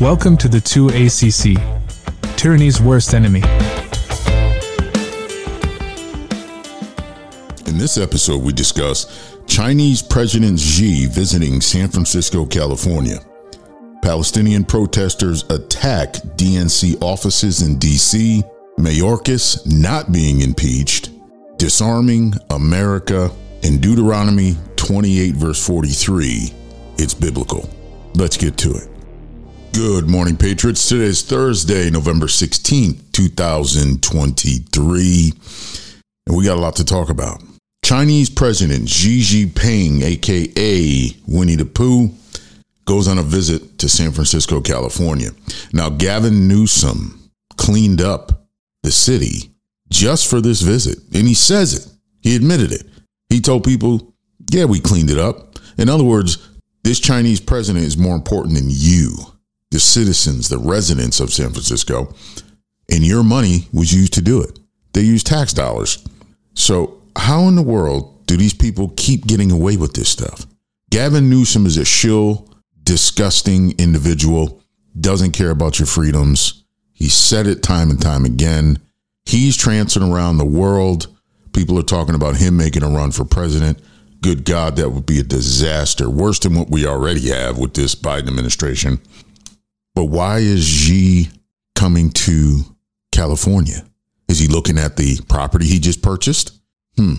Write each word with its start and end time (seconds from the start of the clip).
Welcome 0.00 0.38
to 0.38 0.48
the 0.48 0.62
2ACC, 0.64 1.56
Tyranny's 2.38 2.80
Worst 2.80 3.12
Enemy. 3.12 3.42
In 7.66 7.76
this 7.76 7.98
episode, 7.98 8.42
we 8.42 8.54
discuss 8.54 9.36
Chinese 9.46 10.00
President 10.00 10.58
Xi 10.58 11.04
visiting 11.04 11.60
San 11.60 11.88
Francisco, 11.88 12.46
California. 12.46 13.18
Palestinian 14.02 14.64
protesters 14.64 15.44
attack 15.50 16.14
DNC 16.14 17.02
offices 17.02 17.60
in 17.60 17.78
D.C., 17.78 18.42
Mayorkas 18.78 19.70
not 19.70 20.12
being 20.12 20.40
impeached, 20.40 21.10
disarming 21.58 22.32
America, 22.48 23.30
and 23.62 23.82
Deuteronomy 23.82 24.56
28, 24.90 25.36
verse 25.36 25.64
43. 25.64 26.52
It's 26.98 27.14
biblical. 27.14 27.70
Let's 28.14 28.36
get 28.36 28.56
to 28.56 28.72
it. 28.72 28.88
Good 29.72 30.08
morning, 30.08 30.36
Patriots. 30.36 30.88
Today 30.88 31.04
is 31.04 31.22
Thursday, 31.22 31.90
November 31.90 32.26
16th, 32.26 33.12
2023, 33.12 35.32
and 36.26 36.36
we 36.36 36.44
got 36.44 36.56
a 36.56 36.60
lot 36.60 36.74
to 36.74 36.84
talk 36.84 37.08
about. 37.08 37.40
Chinese 37.84 38.28
President 38.28 38.88
Xi 38.88 39.20
Jinping, 39.20 40.02
aka 40.02 41.16
Winnie 41.28 41.54
the 41.54 41.66
Pooh, 41.66 42.12
goes 42.84 43.06
on 43.06 43.18
a 43.18 43.22
visit 43.22 43.78
to 43.78 43.88
San 43.88 44.10
Francisco, 44.10 44.60
California. 44.60 45.30
Now, 45.72 45.90
Gavin 45.90 46.48
Newsom 46.48 47.30
cleaned 47.56 48.00
up 48.00 48.44
the 48.82 48.90
city 48.90 49.52
just 49.88 50.28
for 50.28 50.40
this 50.40 50.62
visit, 50.62 50.98
and 51.14 51.28
he 51.28 51.34
says 51.34 51.74
it. 51.74 51.86
He 52.22 52.34
admitted 52.34 52.72
it. 52.72 52.86
He 53.28 53.40
told 53.40 53.62
people, 53.62 54.09
Yeah, 54.50 54.64
we 54.64 54.80
cleaned 54.80 55.10
it 55.10 55.18
up. 55.18 55.58
In 55.78 55.88
other 55.88 56.02
words, 56.02 56.48
this 56.82 56.98
Chinese 56.98 57.40
president 57.40 57.84
is 57.84 57.96
more 57.96 58.16
important 58.16 58.56
than 58.56 58.66
you 58.68 59.14
the 59.70 59.78
citizens, 59.78 60.48
the 60.48 60.58
residents 60.58 61.20
of 61.20 61.32
San 61.32 61.50
Francisco, 61.50 62.12
and 62.90 63.06
your 63.06 63.22
money 63.22 63.68
was 63.72 63.94
used 63.94 64.12
to 64.14 64.20
do 64.20 64.42
it. 64.42 64.58
They 64.92 65.02
used 65.02 65.28
tax 65.28 65.52
dollars. 65.52 66.04
So, 66.54 67.00
how 67.16 67.42
in 67.42 67.54
the 67.54 67.62
world 67.62 68.26
do 68.26 68.36
these 68.36 68.52
people 68.52 68.92
keep 68.96 69.26
getting 69.26 69.52
away 69.52 69.76
with 69.76 69.92
this 69.92 70.08
stuff? 70.08 70.46
Gavin 70.90 71.30
Newsom 71.30 71.66
is 71.66 71.76
a 71.76 71.84
shill, 71.84 72.52
disgusting 72.82 73.78
individual, 73.78 74.60
doesn't 74.98 75.30
care 75.30 75.50
about 75.50 75.78
your 75.78 75.86
freedoms. 75.86 76.64
He 76.92 77.08
said 77.08 77.46
it 77.46 77.62
time 77.62 77.90
and 77.90 78.02
time 78.02 78.24
again. 78.24 78.80
He's 79.24 79.56
trancing 79.56 80.12
around 80.12 80.38
the 80.38 80.44
world. 80.44 81.06
People 81.52 81.78
are 81.78 81.84
talking 81.84 82.16
about 82.16 82.36
him 82.36 82.56
making 82.56 82.82
a 82.82 82.88
run 82.88 83.12
for 83.12 83.24
president. 83.24 83.80
Good 84.22 84.44
God, 84.44 84.76
that 84.76 84.90
would 84.90 85.06
be 85.06 85.20
a 85.20 85.24
disaster, 85.24 86.10
worse 86.10 86.38
than 86.40 86.54
what 86.54 86.70
we 86.70 86.86
already 86.86 87.30
have 87.30 87.56
with 87.58 87.74
this 87.74 87.94
Biden 87.94 88.28
administration. 88.28 89.00
But 89.94 90.06
why 90.06 90.38
is 90.38 90.64
Xi 90.64 91.30
coming 91.74 92.10
to 92.10 92.60
California? 93.12 93.84
Is 94.28 94.38
he 94.38 94.46
looking 94.46 94.78
at 94.78 94.96
the 94.96 95.20
property 95.28 95.66
he 95.66 95.78
just 95.78 96.02
purchased? 96.02 96.52
Hmm, 96.96 97.14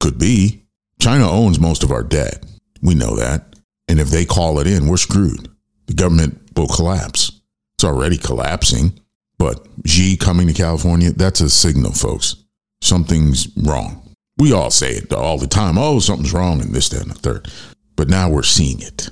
could 0.00 0.18
be. 0.18 0.62
China 1.00 1.30
owns 1.30 1.58
most 1.58 1.82
of 1.82 1.90
our 1.90 2.04
debt. 2.04 2.44
We 2.80 2.94
know 2.94 3.16
that. 3.16 3.56
And 3.88 4.00
if 4.00 4.08
they 4.08 4.24
call 4.24 4.60
it 4.60 4.66
in, 4.66 4.86
we're 4.86 4.96
screwed. 4.96 5.48
The 5.86 5.94
government 5.94 6.40
will 6.56 6.68
collapse. 6.68 7.40
It's 7.76 7.84
already 7.84 8.16
collapsing. 8.16 8.98
But 9.38 9.66
Xi 9.84 10.16
coming 10.16 10.46
to 10.46 10.54
California, 10.54 11.10
that's 11.10 11.40
a 11.40 11.50
signal, 11.50 11.92
folks. 11.92 12.36
Something's 12.80 13.48
wrong. 13.56 14.03
We 14.38 14.52
all 14.52 14.70
say 14.70 14.90
it 14.92 15.12
all 15.12 15.38
the 15.38 15.46
time. 15.46 15.78
Oh, 15.78 16.00
something's 16.00 16.32
wrong 16.32 16.60
and 16.60 16.74
this, 16.74 16.88
that, 16.88 17.02
and 17.02 17.10
the 17.10 17.14
third. 17.14 17.48
But 17.96 18.08
now 18.08 18.28
we're 18.28 18.42
seeing 18.42 18.80
it. 18.80 19.10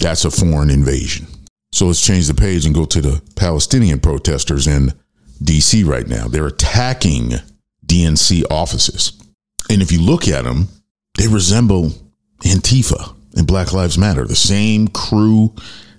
That's 0.00 0.24
a 0.24 0.30
foreign 0.30 0.70
invasion. 0.70 1.26
So 1.72 1.86
let's 1.86 2.04
change 2.04 2.26
the 2.26 2.34
page 2.34 2.66
and 2.66 2.74
go 2.74 2.84
to 2.84 3.00
the 3.00 3.22
Palestinian 3.36 4.00
protesters 4.00 4.66
in 4.66 4.92
DC 5.42 5.86
right 5.86 6.06
now. 6.06 6.28
They're 6.28 6.46
attacking 6.46 7.32
DNC 7.86 8.44
offices. 8.50 9.12
And 9.70 9.82
if 9.82 9.90
you 9.92 10.00
look 10.00 10.28
at 10.28 10.44
them, 10.44 10.68
they 11.18 11.28
resemble 11.28 11.92
Antifa 12.42 13.14
and 13.36 13.46
Black 13.46 13.72
Lives 13.72 13.98
Matter. 13.98 14.24
The 14.24 14.36
same 14.36 14.88
crew, 14.88 15.54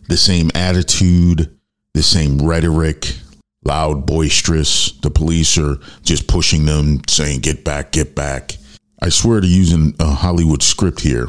the 0.07 0.17
same 0.17 0.51
attitude, 0.53 1.57
the 1.93 2.03
same 2.03 2.39
rhetoric, 2.39 3.15
loud, 3.63 4.05
boisterous. 4.05 4.91
The 5.01 5.11
police 5.11 5.57
are 5.57 5.77
just 6.03 6.27
pushing 6.27 6.65
them, 6.65 7.01
saying, 7.07 7.41
get 7.41 7.63
back, 7.63 7.91
get 7.91 8.15
back. 8.15 8.57
I 8.99 9.09
swear 9.09 9.41
to 9.41 9.47
using 9.47 9.95
a 9.99 10.11
Hollywood 10.11 10.63
script 10.63 11.01
here, 11.01 11.27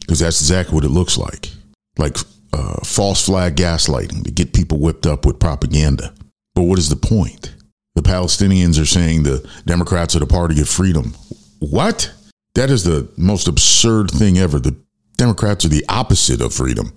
because 0.00 0.20
that's 0.20 0.40
exactly 0.40 0.74
what 0.74 0.84
it 0.84 0.90
looks 0.90 1.16
like. 1.18 1.50
Like 1.98 2.16
uh, 2.52 2.76
false 2.84 3.24
flag 3.24 3.56
gaslighting 3.56 4.24
to 4.24 4.30
get 4.30 4.52
people 4.52 4.78
whipped 4.78 5.06
up 5.06 5.26
with 5.26 5.40
propaganda. 5.40 6.14
But 6.54 6.62
what 6.62 6.78
is 6.78 6.88
the 6.88 6.96
point? 6.96 7.54
The 7.94 8.02
Palestinians 8.02 8.80
are 8.80 8.86
saying 8.86 9.22
the 9.22 9.48
Democrats 9.64 10.14
are 10.14 10.20
the 10.20 10.26
party 10.26 10.60
of 10.60 10.68
freedom. 10.68 11.14
What? 11.58 12.12
That 12.54 12.70
is 12.70 12.84
the 12.84 13.08
most 13.16 13.48
absurd 13.48 14.10
thing 14.10 14.38
ever. 14.38 14.58
The 14.58 14.76
Democrats 15.16 15.64
are 15.64 15.68
the 15.68 15.84
opposite 15.88 16.40
of 16.40 16.54
freedom. 16.54 16.92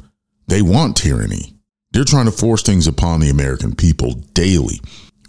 They 0.47 0.62
want 0.62 0.97
tyranny. 0.97 1.56
They're 1.91 2.03
trying 2.03 2.25
to 2.25 2.31
force 2.31 2.62
things 2.62 2.88
upon 2.88 3.19
the 3.19 3.30
American 3.30 3.75
people 3.75 4.13
daily. 4.34 4.80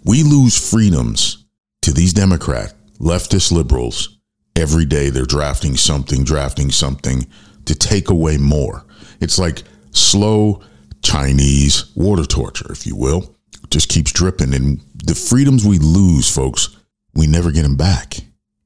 We 0.03 0.23
lose 0.23 0.69
freedoms 0.69 1.45
to 1.83 1.93
these 1.93 2.13
Democrat, 2.13 2.73
leftist 2.99 3.51
liberals. 3.51 4.19
Every 4.55 4.85
day 4.85 5.09
they're 5.09 5.25
drafting 5.25 5.77
something, 5.77 6.23
drafting 6.23 6.71
something 6.71 7.25
to 7.65 7.75
take 7.75 8.09
away 8.09 8.37
more. 8.37 8.85
It's 9.19 9.39
like 9.39 9.63
slow 9.91 10.61
Chinese 11.01 11.91
water 11.95 12.25
torture, 12.25 12.71
if 12.71 12.85
you 12.85 12.95
will. 12.95 13.35
Just 13.69 13.89
keeps 13.89 14.11
dripping. 14.11 14.53
And 14.53 14.81
the 15.03 15.15
freedoms 15.15 15.65
we 15.65 15.79
lose, 15.79 16.33
folks, 16.33 16.75
we 17.13 17.27
never 17.27 17.51
get 17.51 17.63
them 17.63 17.77
back. 17.77 18.15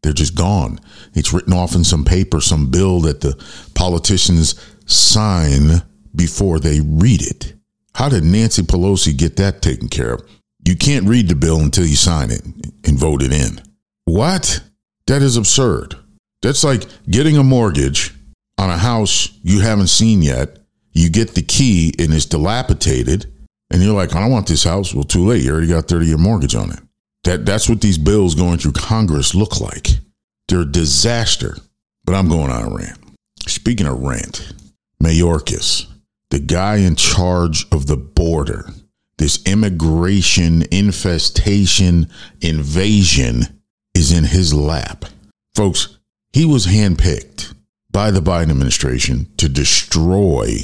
They're 0.01 0.13
just 0.13 0.35
gone. 0.35 0.79
It's 1.13 1.33
written 1.33 1.53
off 1.53 1.75
in 1.75 1.83
some 1.83 2.05
paper, 2.05 2.41
some 2.41 2.69
bill 2.69 3.01
that 3.01 3.21
the 3.21 3.41
politicians 3.73 4.55
sign 4.85 5.81
before 6.15 6.59
they 6.59 6.79
read 6.81 7.21
it. 7.21 7.53
How 7.95 8.09
did 8.09 8.23
Nancy 8.23 8.61
Pelosi 8.61 9.15
get 9.15 9.37
that 9.37 9.61
taken 9.61 9.87
care 9.87 10.13
of? 10.13 10.29
You 10.65 10.75
can't 10.75 11.07
read 11.07 11.27
the 11.27 11.35
bill 11.35 11.59
until 11.59 11.85
you 11.85 11.95
sign 11.95 12.31
it 12.31 12.43
and 12.83 12.99
vote 12.99 13.21
it 13.21 13.31
in. 13.31 13.61
What? 14.05 14.61
That 15.07 15.21
is 15.21 15.37
absurd. 15.37 15.95
That's 16.41 16.63
like 16.63 16.85
getting 17.09 17.37
a 17.37 17.43
mortgage 17.43 18.13
on 18.57 18.69
a 18.69 18.77
house 18.77 19.29
you 19.43 19.59
haven't 19.59 19.87
seen 19.87 20.21
yet 20.21 20.59
you 20.95 21.09
get 21.09 21.35
the 21.35 21.41
key 21.41 21.93
and 21.99 22.13
it's 22.13 22.25
dilapidated, 22.25 23.31
and 23.69 23.83
you're 23.83 23.93
like, 23.93 24.15
I 24.15 24.21
don't 24.21 24.31
want 24.31 24.47
this 24.47 24.63
house. 24.63 24.93
Well, 24.93 25.03
too 25.03 25.25
late. 25.25 25.43
You 25.43 25.51
already 25.51 25.67
got 25.67 25.89
30 25.89 26.07
year 26.07 26.17
mortgage 26.17 26.55
on 26.55 26.71
it. 26.71 26.79
That 27.25 27.45
that's 27.45 27.69
what 27.69 27.81
these 27.81 27.97
bills 27.97 28.33
going 28.33 28.57
through 28.57 28.71
Congress 28.71 29.35
look 29.35 29.59
like. 29.59 29.89
They're 30.47 30.61
a 30.61 30.65
disaster. 30.65 31.57
But 32.05 32.15
I'm 32.15 32.29
going 32.29 32.49
on 32.49 32.71
a 32.71 32.75
rant. 32.75 32.99
Speaking 33.47 33.87
of 33.87 33.99
rant, 33.99 34.53
Mayorkas, 35.03 35.87
the 36.29 36.39
guy 36.39 36.77
in 36.77 36.95
charge 36.95 37.65
of 37.71 37.87
the 37.87 37.97
border, 37.97 38.69
this 39.17 39.43
immigration 39.45 40.63
infestation 40.71 42.09
invasion 42.41 43.54
is 43.95 44.11
in 44.11 44.25
his 44.25 44.53
lap. 44.53 45.05
Folks, 45.55 45.97
he 46.33 46.45
was 46.45 46.67
handpicked 46.67 47.53
by 47.89 48.11
the 48.11 48.19
Biden 48.19 48.51
administration 48.51 49.27
to 49.37 49.47
destroy 49.47 50.57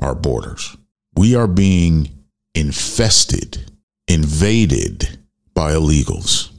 our 0.00 0.14
borders. 0.14 0.76
We 1.14 1.36
are 1.36 1.46
being 1.46 2.10
infested, 2.54 3.70
invaded 4.08 5.18
by 5.54 5.72
illegals. 5.72 6.50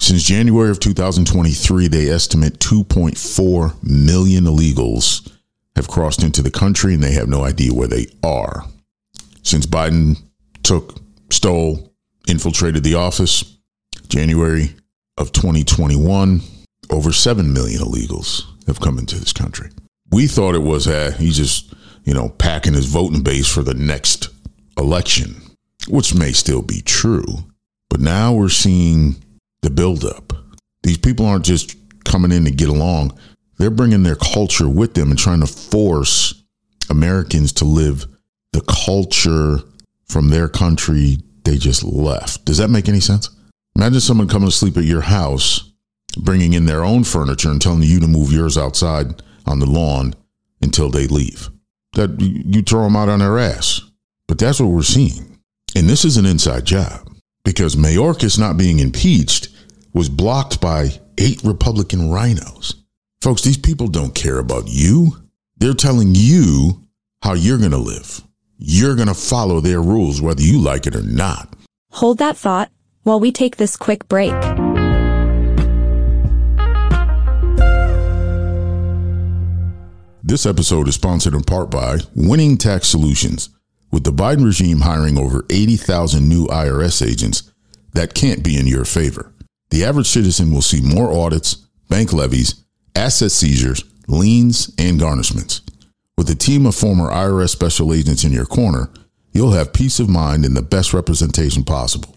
Since 0.00 0.24
January 0.24 0.70
of 0.70 0.80
2023, 0.80 1.88
they 1.88 2.08
estimate 2.08 2.58
2.4 2.58 3.82
million 3.82 4.44
illegals 4.44 5.30
have 5.76 5.88
crossed 5.88 6.24
into 6.24 6.42
the 6.42 6.50
country 6.50 6.94
and 6.94 7.02
they 7.02 7.12
have 7.12 7.28
no 7.28 7.44
idea 7.44 7.72
where 7.72 7.86
they 7.86 8.06
are. 8.22 8.64
Since 9.42 9.66
Biden 9.66 10.20
took, 10.62 11.00
stole, 11.30 11.92
infiltrated 12.26 12.82
the 12.82 12.94
office, 12.94 13.56
January 14.08 14.74
of 15.18 15.32
2021, 15.32 16.40
over 16.90 17.12
7 17.12 17.52
million 17.52 17.80
illegals 17.80 18.44
have 18.66 18.80
come 18.80 18.98
into 18.98 19.18
this 19.18 19.32
country. 19.32 19.70
We 20.10 20.26
thought 20.26 20.54
it 20.54 20.62
was, 20.62 20.86
uh, 20.86 21.14
he 21.18 21.30
just 21.30 21.74
you 22.08 22.14
know, 22.14 22.30
packing 22.30 22.72
his 22.72 22.86
voting 22.86 23.22
base 23.22 23.46
for 23.46 23.62
the 23.62 23.74
next 23.74 24.30
election, 24.78 25.36
which 25.88 26.14
may 26.14 26.32
still 26.32 26.62
be 26.62 26.80
true. 26.80 27.26
But 27.90 28.00
now 28.00 28.32
we're 28.32 28.48
seeing 28.48 29.16
the 29.60 29.68
buildup. 29.68 30.32
These 30.84 30.96
people 30.96 31.26
aren't 31.26 31.44
just 31.44 31.76
coming 32.06 32.32
in 32.32 32.46
to 32.46 32.50
get 32.50 32.70
along, 32.70 33.18
they're 33.58 33.70
bringing 33.70 34.04
their 34.04 34.16
culture 34.16 34.70
with 34.70 34.94
them 34.94 35.10
and 35.10 35.18
trying 35.18 35.40
to 35.40 35.46
force 35.46 36.42
Americans 36.88 37.52
to 37.54 37.66
live 37.66 38.06
the 38.54 38.62
culture 38.62 39.58
from 40.06 40.30
their 40.30 40.48
country 40.48 41.18
they 41.44 41.58
just 41.58 41.84
left. 41.84 42.46
Does 42.46 42.56
that 42.56 42.70
make 42.70 42.88
any 42.88 43.00
sense? 43.00 43.28
Imagine 43.78 44.00
someone 44.00 44.26
coming 44.26 44.48
to 44.48 44.54
sleep 44.54 44.76
at 44.76 44.82
your 44.82 45.02
house, 45.02 45.70
bringing 46.16 46.52
in 46.54 46.66
their 46.66 46.82
own 46.82 47.04
furniture 47.04 47.48
and 47.48 47.62
telling 47.62 47.84
you 47.84 48.00
to 48.00 48.08
move 48.08 48.32
yours 48.32 48.58
outside 48.58 49.22
on 49.46 49.60
the 49.60 49.66
lawn 49.66 50.14
until 50.60 50.90
they 50.90 51.06
leave. 51.06 51.48
that 51.94 52.20
you 52.20 52.60
throw 52.62 52.82
them 52.82 52.96
out 52.96 53.08
on 53.08 53.20
their 53.20 53.38
ass. 53.38 53.80
But 54.26 54.38
that's 54.38 54.58
what 54.58 54.70
we're 54.70 54.82
seeing. 54.82 55.38
And 55.76 55.88
this 55.88 56.04
is 56.04 56.16
an 56.16 56.26
inside 56.26 56.64
job 56.64 57.08
because 57.44 57.76
Mayorkas 57.76 58.36
not 58.36 58.56
being 58.56 58.80
impeached 58.80 59.48
was 59.94 60.08
blocked 60.08 60.60
by 60.60 60.90
eight 61.16 61.40
Republican 61.44 62.10
rhinos. 62.10 62.82
Folks, 63.22 63.42
these 63.42 63.56
people 63.56 63.86
don't 63.86 64.14
care 64.14 64.38
about 64.38 64.64
you. 64.66 65.12
They're 65.56 65.72
telling 65.72 66.14
you 66.14 66.84
how 67.22 67.34
you're 67.34 67.58
going 67.58 67.70
to 67.70 67.78
live. 67.78 68.22
You're 68.58 68.96
going 68.96 69.08
to 69.08 69.14
follow 69.14 69.60
their 69.60 69.80
rules, 69.80 70.20
whether 70.20 70.42
you 70.42 70.58
like 70.60 70.86
it 70.88 70.96
or 70.96 71.02
not. 71.04 71.54
Hold 71.92 72.18
that 72.18 72.36
thought 72.36 72.70
while 73.08 73.18
we 73.18 73.32
take 73.32 73.56
this 73.56 73.74
quick 73.74 74.06
break. 74.06 74.34
This 80.22 80.44
episode 80.44 80.88
is 80.88 80.96
sponsored 80.96 81.32
in 81.32 81.42
part 81.42 81.70
by 81.70 82.00
Winning 82.14 82.58
Tax 82.58 82.86
Solutions. 82.86 83.48
With 83.90 84.04
the 84.04 84.12
Biden 84.12 84.44
regime 84.44 84.80
hiring 84.80 85.16
over 85.16 85.46
80,000 85.48 86.28
new 86.28 86.46
IRS 86.48 87.04
agents, 87.04 87.50
that 87.94 88.12
can't 88.12 88.44
be 88.44 88.58
in 88.58 88.66
your 88.66 88.84
favor. 88.84 89.32
The 89.70 89.86
average 89.86 90.08
citizen 90.08 90.52
will 90.52 90.60
see 90.60 90.82
more 90.82 91.10
audits, 91.10 91.66
bank 91.88 92.12
levies, 92.12 92.62
asset 92.94 93.30
seizures, 93.30 93.82
liens, 94.06 94.70
and 94.76 95.00
garnishments. 95.00 95.62
With 96.18 96.28
a 96.28 96.34
team 96.34 96.66
of 96.66 96.74
former 96.74 97.10
IRS 97.10 97.48
special 97.48 97.94
agents 97.94 98.24
in 98.24 98.32
your 98.32 98.44
corner, 98.44 98.90
you'll 99.32 99.52
have 99.52 99.72
peace 99.72 99.98
of 99.98 100.10
mind 100.10 100.44
and 100.44 100.54
the 100.54 100.60
best 100.60 100.92
representation 100.92 101.64
possible. 101.64 102.14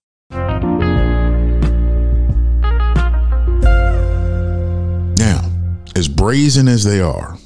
Now, 5.18 5.52
as 5.94 6.08
brazen 6.08 6.70
as 6.70 6.86
they 6.86 7.02
are 7.02 7.38